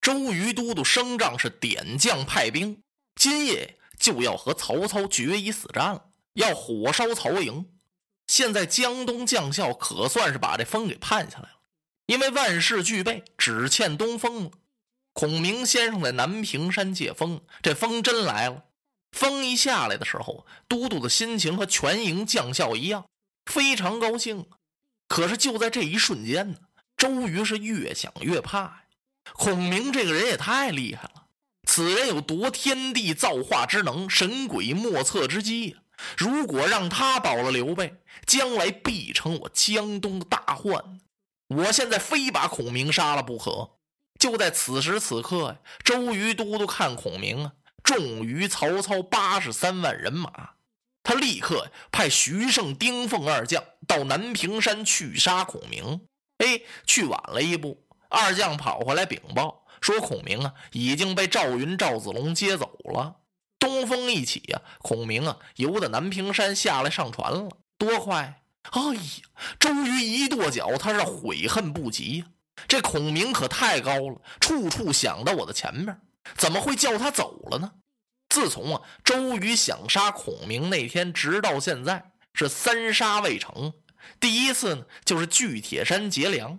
[0.00, 2.82] 周瑜都督升帐是点将派兵，
[3.16, 7.66] 今夜就要和曹操决一死战了，要火烧曹营。
[8.26, 11.60] 现在江东将校可算是把这风给盼下来了，
[12.06, 14.50] 因为万事俱备，只欠东风了。
[15.12, 18.64] 孔明先生在南屏山借风，这风真来了。
[19.10, 23.04] 风一下来的时候，都督的心情和全营将校一样，
[23.44, 24.46] 非常高兴。
[25.08, 26.58] 可是就在这一瞬间呢，
[26.96, 28.79] 周瑜是越想越怕呀。
[29.40, 31.24] 孔明这个人也太厉害了，
[31.66, 35.78] 此人有夺天地造化之能，神鬼莫测之机呀。
[36.18, 37.94] 如果让他保了刘备，
[38.26, 41.00] 将来必成我江东的大患。
[41.48, 43.70] 我现在非把孔明杀了不可。
[44.18, 50.50] 就在此时此刻，周瑜都督看孔明啊，重于曹操八十三万人马，
[51.02, 56.02] 他立刻派徐盛、丁奉二将到南屏山去杀孔明。
[56.36, 63.16] 哎，去晚了一步，二将跑回来禀报说，孔明啊已经被赵云、赵子龙接走了。
[63.58, 68.42] 东风一起呀，孔明啊由得南屏山下来上船了，多快！
[68.70, 69.00] 哎呀，
[69.58, 72.26] 周瑜一跺脚，他是悔恨不及呀。
[72.68, 75.98] 这孔明可太高了，处处想到我的前面，
[76.36, 77.72] 怎么会叫他走了呢？
[78.28, 83.72] 自从啊周瑜想杀孔明那天，直到现在是三杀未成。
[84.18, 86.58] 第一次呢，就是巨铁山劫粮，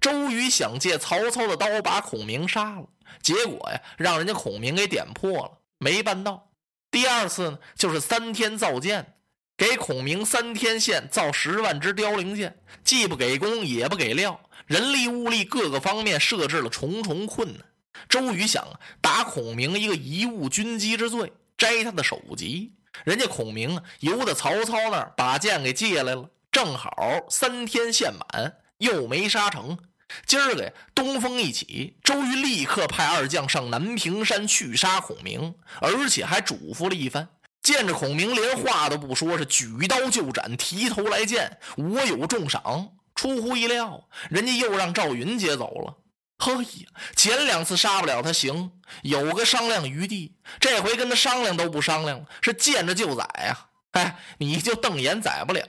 [0.00, 2.86] 周瑜想借曹操的刀把孔明杀了，
[3.22, 6.50] 结果呀，让人家孔明给点破了，没办到。
[6.90, 9.14] 第二次呢，就是三天造箭，
[9.56, 14.40] 给孔明三天线造十万支凋零箭，既不给工，也不给料。
[14.66, 17.66] 人力物力各个方面设置了重重困难。
[18.08, 18.64] 周瑜想，
[19.00, 22.72] 打孔明一个贻误军机之罪，摘他的首级。
[23.04, 26.92] 人家孔明啊，由得曹操那儿把剑给借来了，正好
[27.28, 29.78] 三天献满，又没杀成。
[30.24, 37.28] 今儿个东风一起，周瑜立刻派二将上南屏山去杀孔明，而且还嘱咐了一番。
[37.62, 42.92] 见着孔明，连话都不说，是举刀就斩，提头来见我有重赏。
[43.14, 45.96] 出乎意料，人家又让赵云接走了。
[46.38, 48.70] 嘿呀，前两次杀不了他，行，
[49.02, 50.36] 有个商量余地。
[50.60, 53.66] 这回跟他商量都不商量了，是见着就宰呀！
[53.90, 55.66] 哎，你就瞪眼宰不了。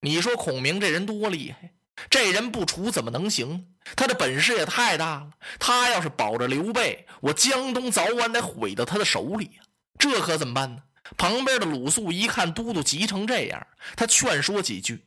[0.00, 1.70] 你说孔明这人多厉害？
[2.08, 3.66] 这人不除怎么能行？
[3.96, 5.30] 他的本事也太大了。
[5.58, 9.62] 他要是保着刘备，我江东早晚得毁到他的手里呀！
[9.98, 10.82] 这可怎么办呢？
[11.16, 13.66] 旁边的鲁肃一看都督急成这样，
[13.96, 15.04] 他劝说几句：“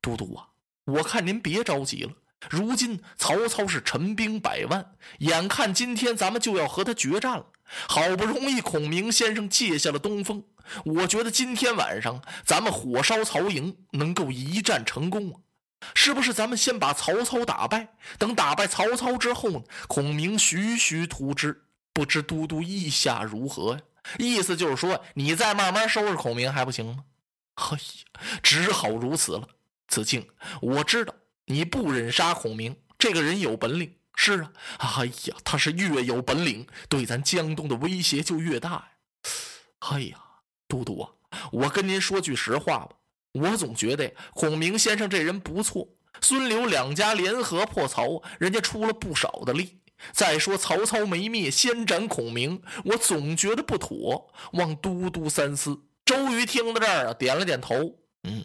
[0.00, 0.46] 都督啊。”
[0.86, 2.12] 我看您别着急了。
[2.50, 7.46] 如今曹操是陈兵百万，眼看今天咱们就要和他决战了。
[7.88, 10.44] 好不容易孔明先生借下了东风，
[10.84, 15.40] 我觉得今天晚上咱们火烧曹营能够一战成功啊！
[15.94, 16.32] 是不是？
[16.32, 19.62] 咱们先把曹操打败，等打败曹操之后呢？
[19.88, 23.80] 孔明徐徐图之，不知都督意下如何呀？
[24.18, 27.04] 意思就是说，你再慢慢收拾孔明还不行吗？
[27.54, 29.48] 哎呀，只好如此了。
[29.86, 30.28] 子敬，
[30.60, 31.14] 我知道
[31.46, 33.94] 你不忍杀孔明，这个人有本领。
[34.16, 38.88] 是啊，哎呀，他是越有本领，对咱江东的威胁就越大呀。
[39.80, 40.18] 哎呀，
[40.66, 41.10] 都督啊，
[41.52, 42.90] 我跟您说句实话吧，
[43.34, 45.86] 我总觉得孔明先生这人不错。
[46.20, 49.80] 孙刘两家联合破曹，人家出了不少的力。
[50.12, 55.76] 再说曹操没灭，先斩孔明，我总觉得不妥，望都督三思。
[56.04, 57.74] 周瑜听到这儿啊，点了点头，
[58.22, 58.44] 嗯。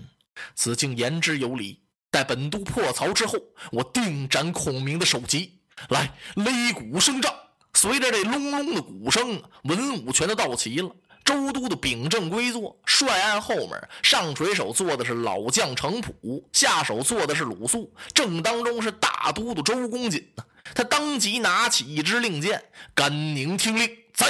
[0.55, 3.37] 子敬言之有理，待本都破曹之后，
[3.71, 5.59] 我定斩孔明的首级。
[5.89, 7.33] 来，擂鼓声仗，
[7.73, 10.89] 随着这隆隆的鼓声，文武全都到齐了。
[11.29, 20.43] 周都督秉正归坐，帅案后面上垂手坐的是老将程普，下手坐的是鲁肃，正当中是大都督周公瑾呢。
[20.73, 22.63] 他当即拿起一支令箭，
[22.95, 24.25] 甘宁听令，在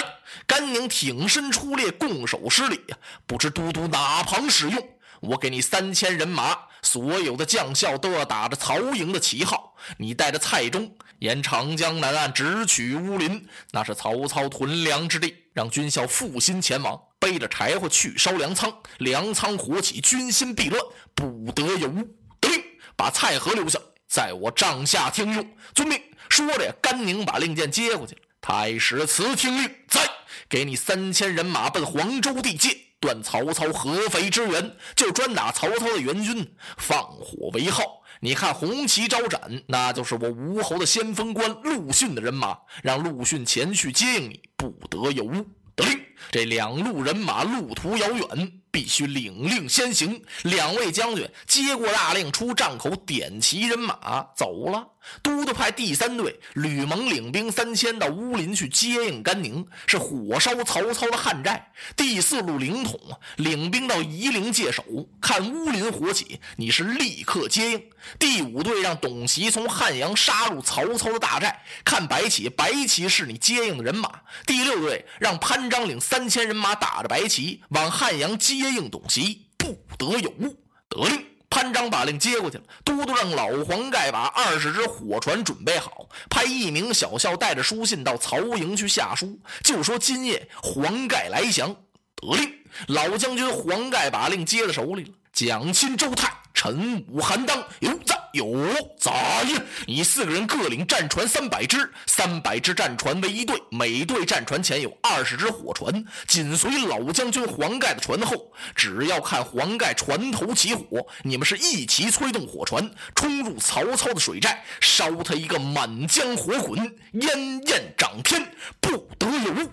[0.46, 2.98] 甘宁挺身出列，拱手施礼呀。
[3.26, 4.90] 不知都督哪旁使用？
[5.22, 9.76] 我给你三千人马，所有的将校都要打着曹营的旗号。
[9.98, 15.36] 你带着蔡中沿长江南岸直取乌林，那是曹操屯粮之地。
[15.54, 18.74] 让军校负心前往，背着柴火去烧粮仓。
[19.00, 20.82] 粮仓火起，军心必乱，
[21.14, 22.08] 不得有误。
[22.40, 22.64] 得令，
[22.96, 23.78] 把蔡和留下，
[24.08, 25.46] 在我帐下听用。
[25.74, 26.02] 遵命。
[26.30, 28.22] 说着呀，甘宁把令箭接过去了。
[28.40, 30.00] 太史慈听令，在
[30.48, 32.78] 给你三千人马奔黄州地界。
[33.00, 38.02] 断曹操合肥之援，就专打曹操的援军，放火为号。
[38.22, 45.46] 你看红旗招展，那就是我吴侯的先锋官陆逊的人马，让陆逊前去接应你，不得有误。
[45.76, 45.98] 得令，
[46.32, 50.22] 这两路人马路途遥远，必须领令先行。
[50.44, 54.88] 两位将军接过大令，出帐口点齐人马走了。
[55.24, 61.72] 都督派第三队吕蒙领兵三千到乌林去接应甘宁，是火烧曹操的汉寨。
[61.96, 63.00] 第四路领统
[63.38, 64.84] 领兵到夷陵界守，
[65.22, 67.84] 看乌林火起，你是立刻接应。
[68.20, 74.12] 第五队让董袭从汉阳杀入曹操的大寨，看白起，白起是你接应的人马。
[74.46, 80.58] 第六队让潘璋领三千人马打着白旗往汉阳接应董袭，不得有误。
[80.90, 81.24] 得令。
[81.52, 91.76] 潘璋把令接过去了，都督让老黄盖把二十只火船准备好，派一名小校带着书信到曹营去下书，就说今夜黄盖来降。
[92.16, 92.52] 得令，
[92.88, 95.12] 老将军黄盖把令接在手里了。
[95.32, 98.68] 蒋钦、周泰、陈武、韩当有在有
[99.00, 99.12] 咋
[99.44, 99.62] 呀！
[99.88, 108.52] 你四个人各领战船三百只，三百只战船为一队，每队战船前有二十只火船，紧随老将军黄盖的船后。
[108.76, 116.80] 只要看黄盖船头起火，你们是一齐催动火船，冲入曹操的水寨，烧他一个满江火滚，
[117.14, 119.70] 烟焰涨天，不得有误。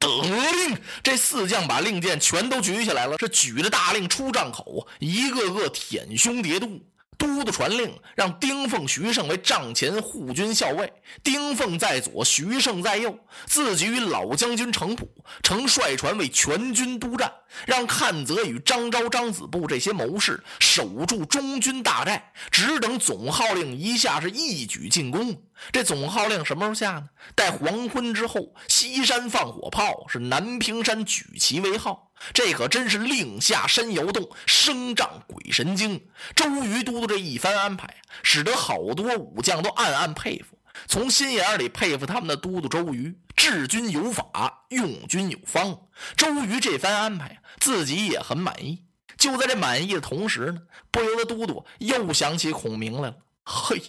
[0.00, 0.78] 得令！
[1.02, 6.80] 这四将把令箭全都举起来了，这举着大令出帐口，一个个舔胸叠肚。
[7.20, 10.90] 都督传令，让丁奉、徐盛为帐前护军校尉，
[11.22, 13.14] 丁奉在左，徐盛在右，
[13.44, 15.06] 自己与老将军程普
[15.42, 17.30] 乘率船为全军督战，
[17.66, 25.36] 让阚泽与张昭、张子布这些谋士守住中军大寨，只等总号令一下，是一举进攻。
[25.72, 27.08] 这总号令什么时候下呢？
[27.34, 32.10] 待黄昏之后，西山放火炮，是南屏山举旗为号。
[32.34, 36.08] 这可真是令下山摇动，声仗鬼神惊。
[36.34, 45.78] 周瑜都督这一番安排，使得好多武将都暗暗佩服，从心眼里佩服他们的都督周瑜，治军有法，用军有方。
[46.16, 48.84] 周瑜这番安排，自己也很满意。
[49.16, 53.16] 就在这满意的同时呢，不由得都督又想起孔明来了。
[53.52, 53.82] 嘿，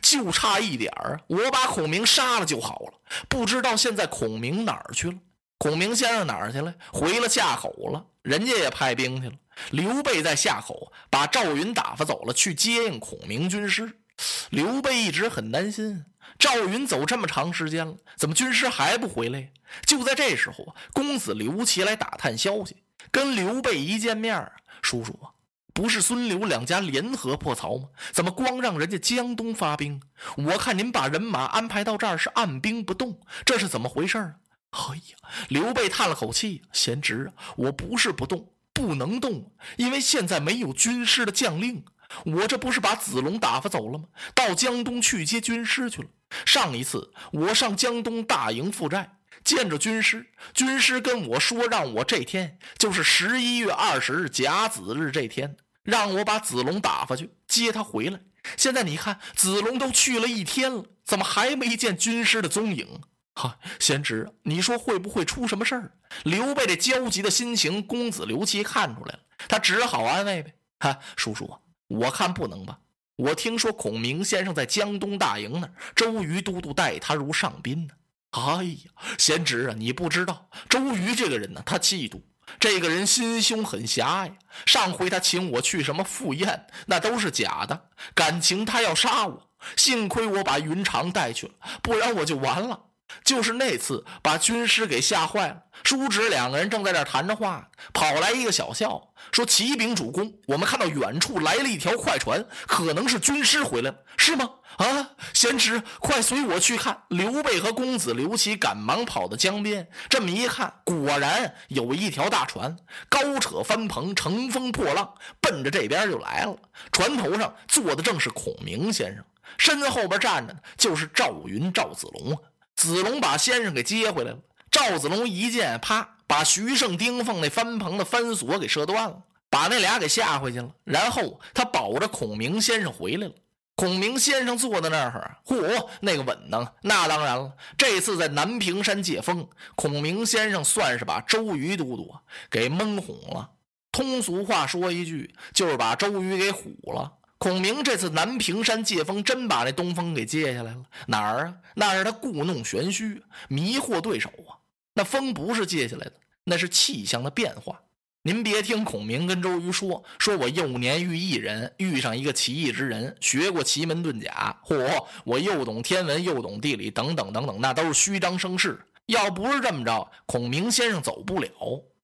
[0.00, 2.92] 就差一点儿，我把孔明杀了就好了。
[3.28, 5.18] 不知道现在孔明哪儿去了？
[5.58, 6.72] 孔明先生哪儿去了？
[6.92, 9.34] 回了夏口了，人家也派兵去了。
[9.70, 13.98] 刘备在夏口把赵云打发走了，去接应孔明军师。
[14.50, 16.04] 刘备一直很担心，
[16.38, 19.50] 赵云走这么长时间了，怎么军师还不回来？
[19.84, 22.76] 就在这时候，公子刘琦来打探消息，
[23.10, 24.50] 跟刘备一见面
[24.80, 25.34] 叔叔啊，
[25.78, 27.90] 不是孙刘两家联合破曹吗？
[28.10, 30.02] 怎么光让人家江东发兵？
[30.36, 34.34] 我看您把人马安排到这儿是按兵不动，这是怎么回事啊？
[34.70, 41.84] 哎呀，刘备叹了口气：“贤侄啊，我不是不动，不能动，因为现在没有军师的将令。
[42.24, 44.06] 我这不是把子龙打发走了吗？
[44.34, 46.08] 到江东去接军师去了。
[46.44, 55.56] 上一次我上江东大营负债，见着军师，军师跟我说，让我这天就是十一月二十日甲子日这天，
[55.88, 58.20] 让我把子龙打发去接他回来。
[58.58, 62.86] 现在你看，子龙都去了一天了，怎么还没见军师的踪影？”
[63.34, 65.92] 哈，贤侄，你说会不会出什么事儿？
[66.24, 70.52] 刘备这焦急的心情，公子刘琦看出来了，他只好安慰呗。
[70.80, 72.78] 哈，叔叔，我看不能吧。
[73.16, 77.94] 我听说孔明先生在江东大营那儿，周瑜都督待他如上宾呢。
[78.32, 82.20] 哎呀，贤侄啊，你不知道，周瑜这个人呢，他嫉妒，
[82.58, 84.38] 这个人心胸很狭隘。
[84.66, 89.42] 上回他请我去什么赴宴，那都是假的，感情他要杀我。
[89.76, 91.52] 幸亏我把云长带去了，
[91.82, 92.80] 不然我就完了。
[93.24, 104.48] 就是那次把军师给吓坏了，叔侄两个人正在这谈着话，跑来一个小校，说：“启禀主公，我们看到远处来了一条快船，可能是军师回来了，是吗？”
[104.78, 107.02] 啊，贤侄，快随我去看。
[107.08, 112.76] 刘备和公子刘琦赶忙跑到江边，这么一看，果然有一条大船，
[113.08, 116.56] 高扯帆篷，乘风破浪，奔着这边就来了。
[116.92, 119.24] 船头上坐的正是孔明先生，
[119.58, 122.38] 身后边站着的就是赵云、赵子龙啊。
[122.78, 124.38] 子龙把先生给接回来了。
[124.70, 129.20] 赵子龙一见，啪，把徐盛、丁奉那帆篷的帆索给射断了，
[129.50, 130.70] 把那俩给吓回去了。
[130.84, 133.34] 然后他保着孔明先生回来了。
[133.74, 136.72] 孔明先生坐在那儿，嚯，那个稳当。
[136.82, 142.14] 那当然了，这次在南屏山借风，孔明先生算是把周瑜都督
[142.48, 143.50] 给蒙哄了。
[143.90, 147.12] 通俗话说一句，就是把周瑜给唬了。
[147.38, 150.84] 孔明这次南屏山借风，真把那东风给借下来了。
[151.06, 151.54] 哪儿啊？
[151.74, 154.58] 那是他故弄玄虚，迷惑对手啊。
[154.92, 157.80] 那风不是借下来的，那是气象的变化。
[158.22, 168.84] 您别听孔明跟周瑜说，说我幼年遇异人，遇上一个奇异之人，学过奇门遁甲，嚯，我又懂天文又懂地理，等等等等，那都是虚张声势。
[169.06, 171.48] 要不是这么着，孔明先生走不了。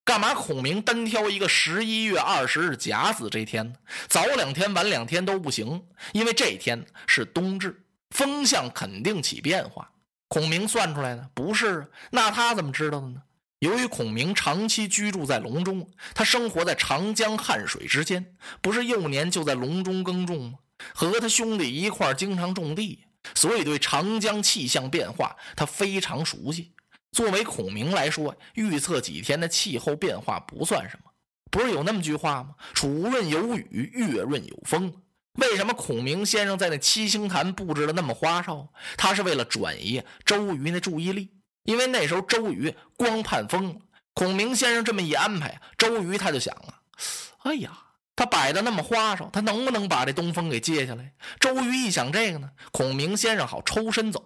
[0.05, 3.75] 干嘛孔明单挑一个十一月二十日甲子这天呢？
[4.07, 5.83] 早两天晚两天都不行，
[6.13, 9.91] 因为这天是冬至，风向肯定起变化。
[10.29, 11.91] 孔明算出来的不是？
[12.11, 13.23] 那他怎么知道的呢？
[13.61, 20.59] 由于孔明长期居住在隆中，他生活在长江汉水之间，不是幼年就在隆中耕种吗？
[20.95, 26.74] 和他兄弟一块经常种地，所以对长江气象变化他非常熟悉。
[27.15, 31.11] 作为孔明来说，预测几天的气候变化不算什么。
[31.49, 34.93] 不是有那么句话吗？“楚润有雨，月润有风。”
[35.39, 38.69] 为什么孔明先生在那七星坛布置的那么花哨？
[38.97, 41.31] 他是为了转移周瑜那注意力，
[41.63, 43.81] 因为那时候周瑜光盼风了。
[44.13, 46.83] 孔明先生这么一安排，周瑜他就想啊，
[47.45, 47.84] 哎呀。
[48.17, 51.13] 他摆的那么花哨，他能不能把这东风给接下来？
[51.41, 54.23] 周瑜一想这个呢，孔明先生好抽身走，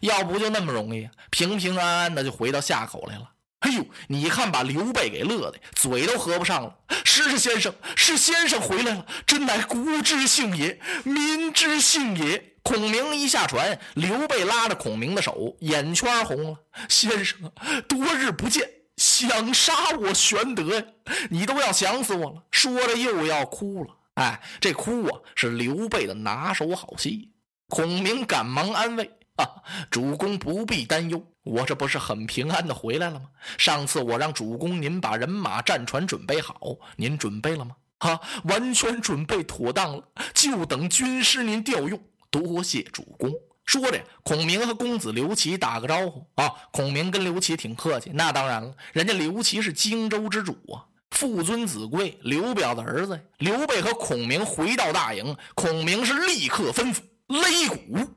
[0.00, 3.30] 要不就那么容易，平平安安的就回到下口来了。
[3.60, 6.76] 哎呦，你看把刘备给乐的嘴都合不上了。
[7.04, 12.52] 是先生，是先生回来了，真乃国之幸也，民之幸也。
[12.62, 16.56] 孔明一下船，刘备拉着孔明的手，眼圈红了。
[16.88, 17.52] 先生，
[17.88, 18.66] 多日不见。
[19.14, 20.84] 想杀我玄德呀！
[21.30, 23.90] 你都要想死我了，说着又要哭了。
[24.14, 27.30] 哎，这哭啊是刘备的拿手好戏。
[27.68, 29.46] 孔明赶忙安慰：“啊，
[29.88, 33.26] 主公不必担忧，我这不是很平安的回来了吗？
[33.56, 36.58] 上次我让主公您把人马战船准备好，
[36.96, 37.76] 您准备了吗？
[37.98, 42.02] 啊，完全准备妥当了，就等军师您调用。
[42.30, 43.30] 多谢主公。”
[43.64, 46.52] 说着，孔明和公子刘琦打个招呼啊。
[46.70, 53.18] 孔明跟刘琦挺客气，那当然了，人家刘琦是荆州之主啊，父尊子贵，刘表的儿子。
[53.38, 58.14] 刘备和孔明回到大营，孔明是立刻吩咐擂鼓，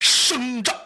[0.00, 0.76] 声张。